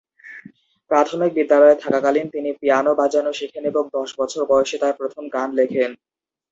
[0.91, 5.91] প্রাথমিক বিদ্যালয়ে থাকাকালীন তিনি পিয়ানো বাজানো শেখেন এবং দশ বছর বয়সে তার প্রথম গান লেখেন।